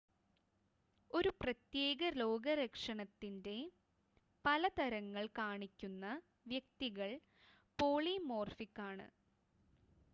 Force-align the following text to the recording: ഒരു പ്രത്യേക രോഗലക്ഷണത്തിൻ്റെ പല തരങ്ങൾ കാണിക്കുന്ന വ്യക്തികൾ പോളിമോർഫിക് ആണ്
ഒരു 1.11 1.31
പ്രത്യേക 1.41 1.99
രോഗലക്ഷണത്തിൻ്റെ 2.15 3.55
പല 4.45 4.69
തരങ്ങൾ 4.79 5.25
കാണിക്കുന്ന 5.37 6.05
വ്യക്തികൾ 6.47 7.11
പോളിമോർഫിക് 7.79 8.81
ആണ് 8.89 9.07